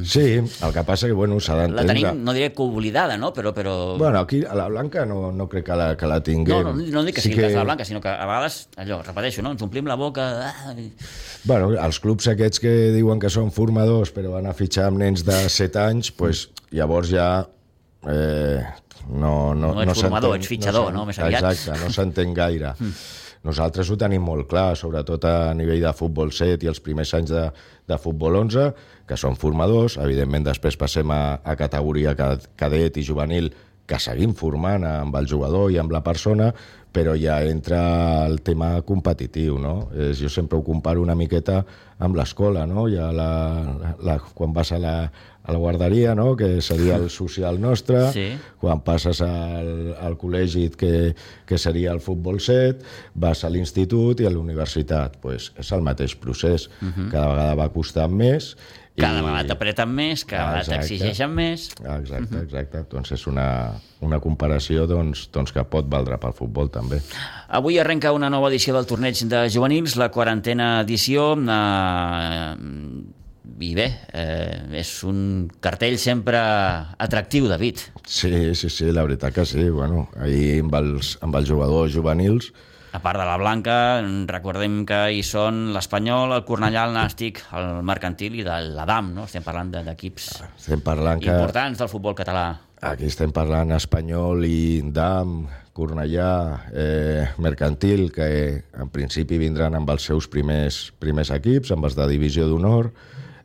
[0.06, 1.96] Sí, el que passa que bueno, s'ha la d'entendre...
[1.96, 3.32] tenim, no diré que oblidada, no?
[3.34, 3.74] Però, però...
[3.98, 6.62] Bueno, aquí a la Blanca no, no crec que la, que la tinguem.
[6.62, 8.68] no, no, no dic que sigui el cas de la Blanca, sinó que a vegades,
[8.78, 9.56] allò, repeteixo, no?
[9.58, 10.30] ens omplim la boca...
[10.54, 10.76] Ah,
[11.46, 15.22] Bueno, els clubs aquests que diuen que són formadors però van a fitxar amb nens
[15.26, 17.28] de 7 anys, pues, llavors ja
[18.10, 18.62] eh,
[19.10, 21.06] no, no, No ets formador, s'entén- ets fitxador, s'en- no?
[21.06, 21.44] Més aviat.
[21.52, 22.74] Exacte, no s'entén gaire.
[23.46, 27.30] Nosaltres ho tenim molt clar, sobretot a nivell de futbol 7 i els primers anys
[27.30, 27.44] de,
[27.88, 28.72] de futbol 11,
[29.06, 30.00] que són formadors.
[30.02, 33.52] Evidentment, després passem a, a categoria ca- cadet i juvenil,
[33.86, 36.52] que seguim formant amb el jugador i amb la persona,
[36.96, 39.90] però ja entra el tema competitiu, no?
[39.92, 41.60] És, jo sempre ho comparo una miqueta
[42.00, 42.88] amb l'escola, no?
[42.92, 43.30] Ja la,
[44.00, 44.96] la, quan vas a la,
[45.46, 46.36] a la guarderia, no?
[46.36, 48.26] que seria el social nostre, Sí.
[48.60, 51.14] quan passes al, al col·legi que,
[51.46, 52.82] que seria el futbol 7,
[53.14, 55.20] vas a l'institut i a la universitat.
[55.22, 56.70] Pues és el mateix procés.
[56.82, 57.12] Uh -huh.
[57.12, 58.56] Cada vegada va costant més.
[58.96, 60.88] Cada vegada t'apreten més, cada vegada Exacte.
[60.88, 61.66] t'exigeixen més...
[61.84, 62.84] Ah, Exacte, exacte.
[62.92, 63.48] Doncs és una,
[64.06, 67.02] una comparació doncs, doncs que pot valdre pel futbol també.
[67.60, 71.34] Avui arrenca una nova edició del torneig de juvenils, la quarantena edició.
[71.36, 72.56] Eh,
[73.56, 73.86] I bé,
[74.18, 75.20] eh, és un
[75.64, 76.40] cartell sempre
[76.98, 77.84] atractiu, David.
[78.08, 79.68] Sí, sí, sí, la veritat que sí.
[79.70, 82.52] Bueno, ahir amb els, amb els jugadors juvenils
[82.96, 83.76] A part de la Blanca,
[84.30, 89.26] recordem que hi són l'Espanyol, el Cornellà, el Nàstic, el Mercantil i de l'Adam, no?
[89.28, 91.34] Estem parlant de- d'equips estem parlant que...
[91.34, 92.46] importants del futbol català.
[92.86, 95.42] Aquí estem parlant espanyol i DAM,
[95.76, 96.32] Cornellà,
[96.72, 98.30] eh, Mercantil, que
[98.80, 102.94] en principi vindran amb els seus primers, primers equips, amb els de divisió d'honor.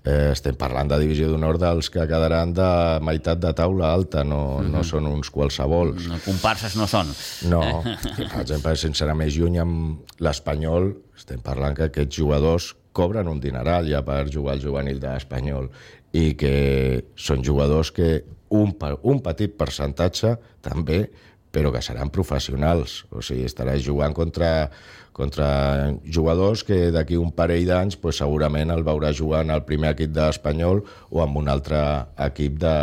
[0.01, 2.69] Eh, estem parlant de divisió d'honor dels que quedaran de
[3.05, 6.07] meitat de taula alta, no, no són uns qualsevols.
[6.09, 7.13] No, comparses no són.
[7.53, 7.61] No,
[8.17, 13.43] per exemple, sense anar més lluny amb l'Espanyol, estem parlant que aquests jugadors cobren un
[13.45, 15.69] dineral ja per jugar al juvenil de l'Espanyol
[16.17, 16.55] i que
[17.15, 18.23] són jugadors que
[18.57, 18.73] un,
[19.07, 20.35] un petit percentatge
[20.65, 21.05] també
[21.51, 23.05] però que seran professionals.
[23.11, 24.71] O sigui, estaràs jugant contra,
[25.17, 25.49] contra
[26.07, 30.85] jugadors que d'aquí un parell d'anys pues, segurament el veurà jugant al primer equip d'Espanyol
[31.11, 31.81] o amb un altre
[32.27, 32.77] equip de,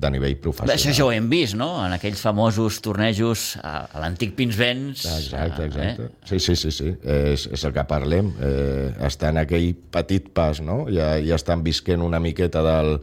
[0.00, 0.74] de nivell professional.
[0.74, 5.06] Això ja ho hem vist, no?, en aquells famosos tornejos a, a l'antic Pinsbens.
[5.06, 6.10] Exacte, exacte.
[6.10, 6.28] Eh?
[6.32, 6.92] Sí, sí, sí, sí.
[7.04, 8.34] És, és el que parlem.
[8.42, 10.82] Eh, està en aquell petit pas, no?
[10.90, 12.98] Ja, ja estan visquent una miqueta del,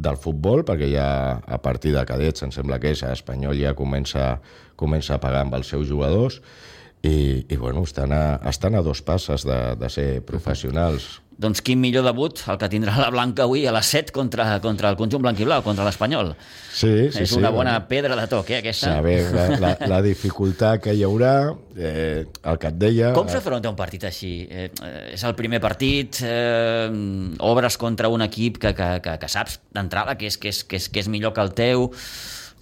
[0.00, 1.08] del futbol, perquè ja
[1.44, 4.38] a partir de cadets, em sembla que és, Espanyol ja comença,
[4.80, 6.40] comença a pagar amb els seus jugadors,
[7.02, 11.20] i, i bueno, estan a, estan a dos passes de, de ser professionals.
[11.40, 14.90] Doncs quin millor debut el que tindrà la Blanca avui a les 7 contra, contra
[14.92, 16.34] el conjunt blanc i blau, contra l'Espanyol.
[16.68, 17.86] Sí, sí, És sí, una bona bueno.
[17.88, 18.90] pedra de toc, eh, aquesta.
[18.98, 21.32] Saber la, la, la dificultat que hi haurà,
[21.78, 23.14] eh, el que et deia...
[23.16, 24.34] Com s'afronta un partit així?
[24.52, 24.68] Eh,
[25.14, 26.90] és el primer partit, eh,
[27.40, 30.76] obres contra un equip que, que, que, que saps d'entrada que és, que, és, que,
[30.76, 31.88] és, que és millor que el teu.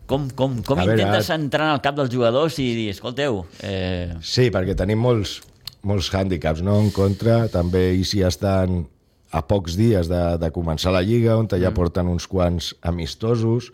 [0.08, 2.86] Com, com, com A veure, intentes ara- entrar en el cap dels jugadors i dir,
[2.94, 5.40] escolteu, eh, Sí, perquè tenim molts,
[5.82, 6.78] molts hàndicaps no?
[6.80, 8.86] en contra, també i si estan
[9.30, 13.70] a pocs dies de, de començar la Lliga, on ja porten uns quants amistosos,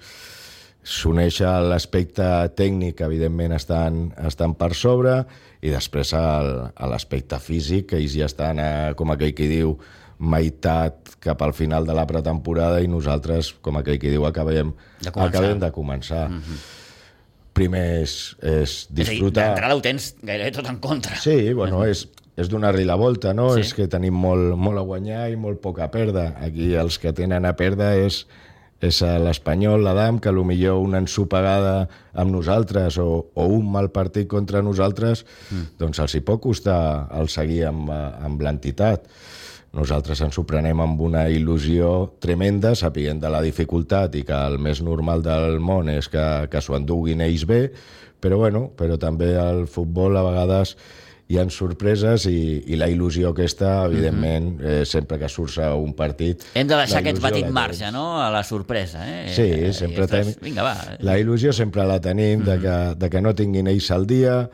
[0.84, 2.26] s'uneix a l'aspecte
[2.58, 5.24] tècnic, evidentment estan, estan per sobre,
[5.64, 9.78] i després al- a l'aspecte físic, que ells ja estan, a, com aquell qui diu,
[10.18, 15.10] meitat cap al final de la pretemporada i nosaltres, com aquell qui diu, acabem De
[15.10, 15.28] començar.
[15.30, 16.28] acabem de començar.
[16.30, 16.58] Mm -hmm.
[17.54, 19.48] Primer és, és és a dir, disfrutar...
[19.76, 21.18] ho tens gairebé tot en contra.
[21.22, 23.52] Sí, bueno, és, és donar-li la volta, no?
[23.54, 23.62] Sí.
[23.62, 26.32] És que tenim molt, molt a guanyar i molt poc a perdre.
[26.42, 28.24] Aquí els que tenen a perdre és,
[28.84, 34.62] és l'Espanyol, l'Adam, que millor una ensopegada amb nosaltres o, o un mal partit contra
[34.62, 35.78] nosaltres, mm.
[35.78, 39.06] doncs els hi pot costar el seguir amb, amb l'entitat.
[39.74, 44.60] Nosaltres ens ho prenem amb una il·lusió tremenda, sapient de la dificultat i que el
[44.62, 47.64] més normal del món és que, que s'ho enduguin ells bé,
[48.22, 50.76] però, bueno, però també al futbol a vegades
[51.26, 55.94] hi han sorpreses i, i la il·lusió aquesta, evidentment, eh, sempre que surt a un
[55.96, 56.44] partit...
[56.54, 59.02] Hem de deixar aquest petit marge, no?, a la sorpresa.
[59.08, 59.32] Eh?
[59.32, 60.36] Sí, Eh, sempre tenim...
[60.44, 60.76] Vinga, va.
[61.00, 64.44] La il·lusió sempre la tenim, de, que, de que no tinguin ells al dia,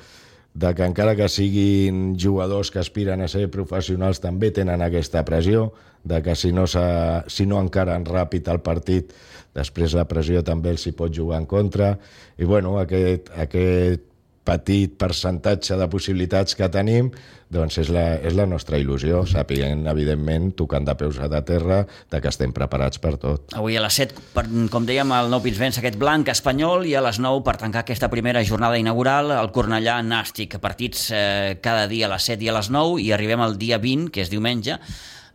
[0.54, 5.70] de que encara que siguin jugadors que aspiren a ser professionals també tenen aquesta pressió,
[6.02, 9.12] de que si no, si no encaren ràpid el partit,
[9.54, 11.94] després la pressió també els hi pot jugar en contra.
[12.38, 14.09] I bueno, aquest, aquest
[14.50, 17.14] petit percentatge de possibilitats que tenim
[17.50, 21.80] doncs és la, és la nostra il·lusió, sapient, evidentment, tocant de peus a de terra,
[22.10, 23.56] de que estem preparats per tot.
[23.58, 27.02] Avui a les 7, per, com dèiem, el Nou Pinsbens, aquest blanc espanyol, i a
[27.02, 30.60] les 9, per tancar aquesta primera jornada inaugural, el Cornellà Nàstic.
[30.62, 33.82] Partits eh, cada dia a les 7 i a les 9, i arribem al dia
[33.82, 34.78] 20, que és diumenge,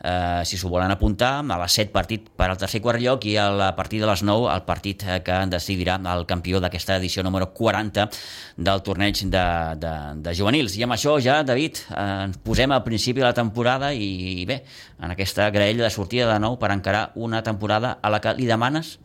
[0.03, 3.35] eh, si s'ho volen apuntar, a les 7 partit per al tercer quart lloc i
[3.37, 7.23] a, la, partir de les 9 el partit eh, que decidirà el campió d'aquesta edició
[7.23, 8.09] número 40
[8.57, 9.45] del torneig de,
[9.81, 9.93] de,
[10.25, 10.77] de juvenils.
[10.77, 14.45] I amb això ja, David, eh, ens posem al principi de la temporada i, i
[14.45, 14.61] bé,
[15.01, 18.47] en aquesta graella de sortida de nou per encarar una temporada a la que li
[18.49, 18.97] demanes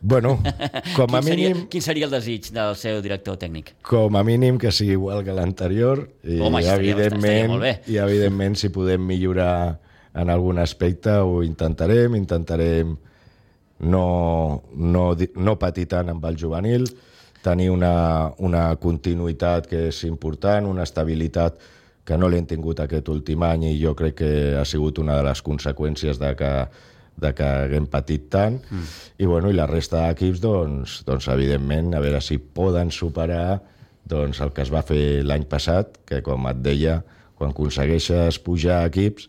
[0.00, 0.38] Bueno,
[0.96, 3.74] com a quin, seria, mínim, quin seria el desig del seu director tècnic?
[3.84, 8.70] com a mínim que sigui igual que l'anterior i Home, estaria- evidentment, i evidentment si
[8.72, 9.78] podem millorar
[10.16, 12.96] en algun aspecte ho intentarem, intentarem
[13.80, 15.04] no, no,
[15.36, 16.88] no patir tant amb el juvenil,
[17.44, 17.92] tenir una,
[18.44, 21.60] una continuïtat que és important, una estabilitat
[22.04, 25.28] que no l'hem tingut aquest últim any i jo crec que ha sigut una de
[25.28, 26.50] les conseqüències de que,
[27.20, 28.90] de que haguem patit tant mm.
[29.18, 33.60] i, bueno, i la resta d'equips doncs, doncs evidentment a veure si poden superar
[34.10, 37.00] doncs, el que es va fer l'any passat que com et deia
[37.38, 39.28] quan aconsegueixes pujar a equips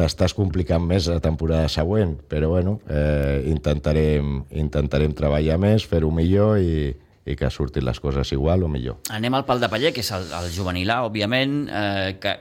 [0.00, 6.60] t'estàs complicant més la temporada següent, però bueno, eh, intentarem, intentarem treballar més, fer-ho millor
[6.62, 6.92] i,
[7.28, 9.00] i que surtin les coses igual o millor.
[9.12, 12.38] Anem al pal de paller, que és el, el juvenilà, òbviament, eh, que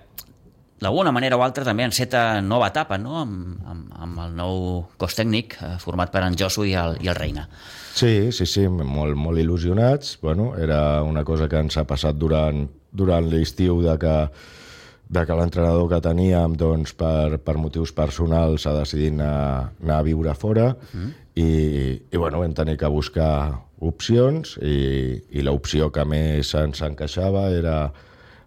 [0.80, 4.62] d'alguna manera o altra també enceta nova etapa, no?, amb, amb, amb el nou
[5.00, 7.48] cos tècnic eh, format per en Josu i el, i el Reina.
[8.00, 10.18] Sí, sí, sí, molt, molt il·lusionats.
[10.22, 14.16] Bueno, era una cosa que ens ha passat durant, durant l'estiu de que,
[15.10, 20.06] de que l'entrenador que teníem doncs, per, per motius personals ha decidit anar, anar a
[20.08, 21.10] viure fora mm.
[21.36, 21.50] i,
[22.08, 23.34] i bueno, vam tenir que buscar
[23.80, 27.90] opcions i, i l'opció que més ens encaixava era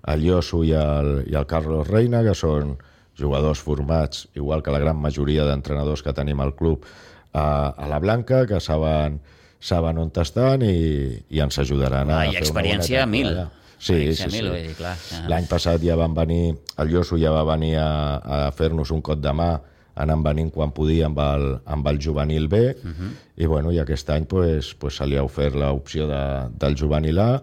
[0.06, 2.76] el Josu i el, i el Carlos Reina, que són
[3.18, 6.84] jugadors formats, igual que la gran majoria d'entrenadors que tenim al club,
[7.32, 9.20] a, a la Blanca, que saben,
[9.60, 13.34] saben on estan i, i ens ajudaran a Ah, i fer una bona experiència, mil.
[13.82, 14.40] Sí, sí, sí.
[14.78, 19.02] que- L'any passat ja van venir, el Josu ja va venir a, a fer-nos un
[19.02, 19.50] cot de mà,
[19.94, 22.92] anant venint quan podia amb el, amb el juvenil B, uh Mhm.
[22.94, 23.10] -huh.
[23.36, 27.18] i, bueno, i aquest any pues, pues, se li ha ofert l'opció de, del juvenil
[27.18, 27.42] A,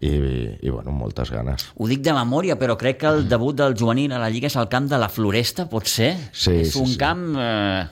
[0.00, 0.10] i,
[0.64, 1.68] i bueno, moltes ganes.
[1.76, 4.56] Ho dic de memòria, però crec que el debut del juvenil a la Lliga és
[4.56, 6.14] al camp de la Floresta, pot ser?
[6.32, 7.00] Sí, és sí, un sí.
[7.00, 7.26] camp...
[7.38, 7.88] Eh...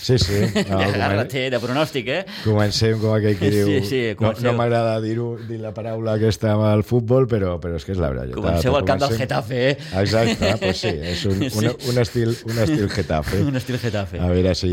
[0.00, 0.38] Sí, sí.
[0.70, 2.22] No, comen- garra-té, de pronòstic, eh?
[2.42, 3.68] Comencem, com aquell qui diu...
[3.68, 4.46] Sí, sí, no comenceu.
[4.48, 8.00] no m'agrada dir-ho, dir la paraula aquesta amb el futbol, però, però és que és
[8.00, 8.34] la veritat.
[8.40, 9.76] Comenceu al camp del Getafe, eh?
[10.00, 11.62] Exacte, pues sí, és un, Sí.
[11.68, 13.42] un, un, estil, un estil Getafe.
[13.52, 14.18] Un estil Getafe.
[14.24, 14.72] A veure si...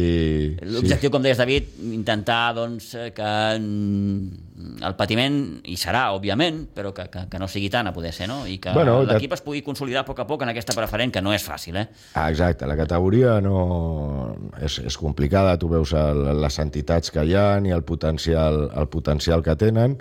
[0.64, 5.36] L'objectiu, com deies, David, intentar doncs, eh, que mm, el patiment
[5.70, 8.40] hi serà, òbviament, però que, que, que no sigui tant a poder ser, no?
[8.50, 11.12] I que Bueno, de- l'equip es pugui consolidar a poc a poc en aquesta preferent,
[11.14, 11.88] que no és fàcil, eh?
[12.16, 14.36] Ah, exacte, la categoria no...
[14.62, 18.88] és, és complicada, tu veus el, les entitats que hi ha i el potencial, el
[18.90, 19.98] potencial que tenen,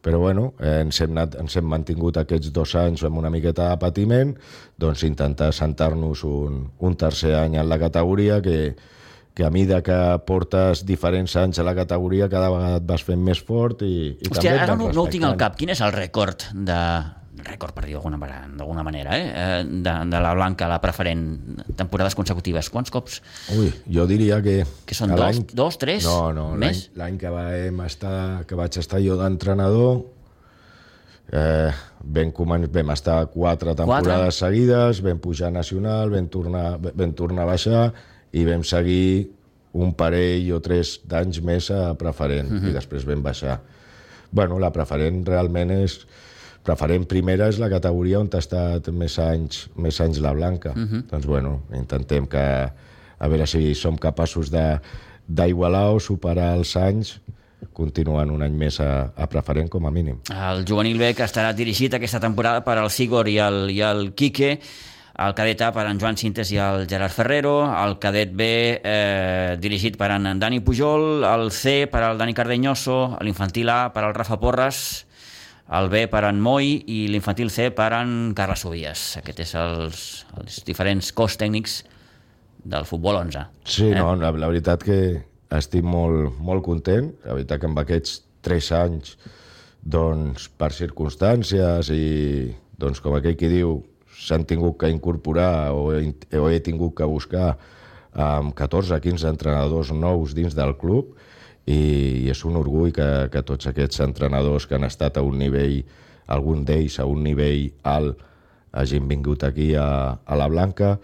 [0.00, 3.66] però bueno, eh, ens, hem anat, ens hem mantingut aquests dos anys amb una miqueta
[3.68, 4.32] de patiment,
[4.80, 8.72] doncs intentar sentar-nos un, un tercer any en la categoria que,
[9.40, 9.96] que a mida que
[10.28, 14.28] portes diferents anys a la categoria cada vegada et vas fent més fort i, i
[14.28, 15.56] Hòstia, també et ara vas no, no ho tinc al cap.
[15.56, 16.76] Quin és el rècord de
[17.40, 19.30] rècord, per dir d'alguna manera, eh?
[19.32, 19.64] eh?
[19.64, 21.22] De, de la Blanca, la preferent,
[21.72, 22.68] temporades consecutives.
[22.68, 23.22] Quants cops?
[23.56, 24.58] Ui, jo diria que...
[24.84, 26.04] Que són dos, dos, tres?
[26.04, 30.02] No, no, l'any que, vam estar, que vaig estar jo d'entrenador
[31.32, 31.72] eh,
[32.04, 32.32] vam,
[32.68, 34.38] vam estar quatre temporades Quatre?
[34.42, 37.84] seguides, vam pujar a nacional, vam tornar, vam tornar a baixar
[38.32, 39.30] i vam seguir
[39.72, 42.68] un parell o tres d'anys més a preferent Mhm.
[42.68, 43.60] i després vam baixar.
[44.30, 46.06] Bueno, la preferent realment és...
[46.62, 50.74] Preferent primera és la categoria on ha estat més anys, més anys la Blanca.
[50.76, 51.06] Mhm.
[51.10, 52.70] Doncs bueno, intentem que...
[53.20, 54.78] A veure si som capaços de
[55.28, 57.20] d'igualar o superar els anys
[57.72, 60.18] continuant un any més a, a preferent com a mínim.
[60.32, 64.12] El juvenil B que estarà dirigit aquesta temporada per al Sigor i el, i el
[64.14, 64.58] Quique,
[65.20, 68.46] el cadet A per en Joan Cintes i el Gerard Ferrero, el cadet B
[68.80, 74.06] eh, dirigit per en Dani Pujol, el C per al Dani Cardeñoso, l'infantil A per
[74.06, 74.80] al Rafa Porres,
[75.76, 79.04] el B per en Moi i l'infantil C per en Carles Subies.
[79.20, 80.06] Aquests és els,
[80.40, 81.82] els diferents cos tècnics
[82.64, 83.44] del futbol 11.
[83.64, 83.98] Sí, eh?
[84.00, 85.00] no, la, la veritat que
[85.52, 87.12] estic molt, molt content.
[87.26, 89.14] La veritat que amb aquests tres anys,
[89.80, 92.04] doncs, per circumstàncies i,
[92.80, 93.78] doncs, com aquell qui diu,
[94.20, 97.56] s'han tingut que incorporar o o he tingut que buscar
[98.12, 101.14] amb 14-15 entrenadors nous dins del club
[101.66, 105.38] i, i és un orgull que, que tots aquests entrenadors que han estat a un
[105.38, 105.80] nivell,
[106.26, 108.18] algun d'ells a un nivell alt,
[108.72, 110.96] hagin vingut aquí a, a la Blanca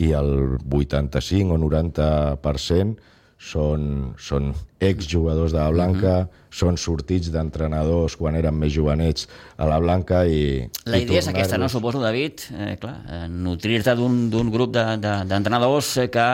[0.00, 3.11] i el 85 o 90%
[3.42, 4.52] són, són
[4.82, 6.56] exjugadors de la Blanca, uh -huh.
[6.62, 10.68] són sortits d'entrenadors quan eren més jovenets a la Blanca i...
[10.86, 11.68] La i idea és aquesta, no?
[11.68, 16.28] Suposo, David, eh, clar, eh, nutrir-te d'un grup d'entrenadors de, d'entrenadors eh, que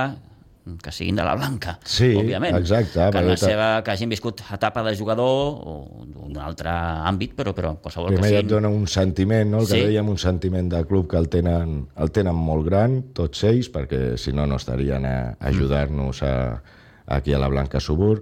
[0.83, 2.55] que siguin de la Blanca, Sí, òbviament.
[2.59, 7.55] exacte, Que, la seva, que hagin viscut etapa de jugador o d'un altre àmbit, però,
[7.55, 8.49] però qualsevol Primer que et siguin...
[8.49, 9.61] dona un sentiment, no?
[9.61, 9.81] el que Sí.
[9.87, 14.18] dèiem, un sentiment de club que el tenen, el tenen molt gran, tots ells, perquè
[14.18, 16.62] si no, no estarien a ajudar-nos a,
[17.09, 18.21] aquí a la Blanca Subur,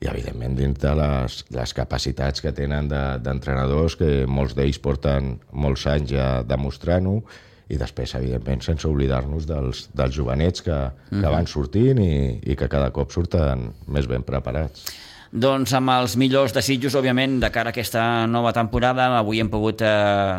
[0.00, 5.36] i evidentment dins de les, les capacitats que tenen de- d'entrenadors, que molts d'ells porten
[5.52, 7.22] molts anys ja demostrant-ho,
[7.68, 10.76] i després, evidentment, sense oblidar-nos dels, dels jovenets que,
[11.10, 14.86] que van sortint i, i que cada cop surten més ben preparats.
[15.28, 19.10] Doncs amb els millors desitjos, òbviament, de cara a aquesta nova temporada.
[19.18, 20.38] Avui hem pogut eh,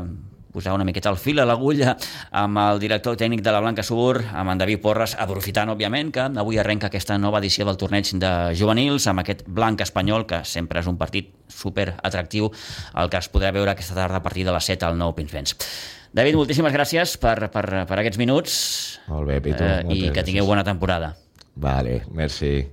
[0.53, 1.95] posar una miqueta el fil a l'agulla
[2.31, 6.25] amb el director tècnic de la Blanca Subur, amb en David Porres, aprofitant, òbviament, que
[6.41, 10.81] avui arrenca aquesta nova edició del torneig de juvenils amb aquest blanc espanyol, que sempre
[10.81, 12.51] és un partit super atractiu,
[12.95, 15.55] el que es podrà veure aquesta tarda a partir de les 7 al Nou Pinsbens.
[16.13, 18.53] David, moltíssimes gràcies per, per, per aquests minuts
[19.11, 19.61] Molt bé, Pitu.
[19.61, 21.13] eh, i que tingueu bona temporada.
[21.59, 22.63] Vale, merci.